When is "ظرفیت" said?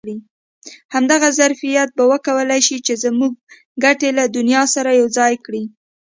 1.39-1.89